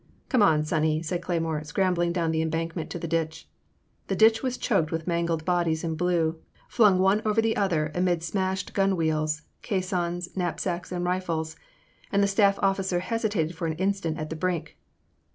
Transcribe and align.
"Come 0.29 0.41
on, 0.41 0.63
sonny," 0.65 1.03
said 1.03 1.21
Cleymore, 1.21 1.63
scrambling 1.63 2.11
down 2.11 2.31
the 2.31 2.41
embankment 2.41 2.89
to 2.89 2.97
the 2.97 3.07
ditch. 3.07 3.47
The 4.07 4.15
ditch 4.15 4.41
was 4.41 4.57
choked 4.57 4.91
with 4.91 5.05
mangled 5.05 5.45
bodies 5.45 5.83
in 5.83 5.93
blue, 5.93 6.39
flung 6.67 6.97
one 6.97 7.21
over 7.23 7.39
the 7.39 7.55
other 7.55 7.91
amid 7.93 8.23
smashed 8.23 8.73
gun 8.73 8.95
wheels, 8.95 9.43
caissons, 9.61 10.35
knapsacks, 10.35 10.91
and 10.91 11.05
rifles; 11.05 11.55
and 12.11 12.23
the 12.23 12.27
staff 12.27 12.57
officer 12.63 12.99
hesitated 12.99 13.53
for 13.55 13.67
an 13.67 13.73
instant 13.77 14.17
at 14.17 14.31
the 14.31 14.35
brink. 14.35 14.75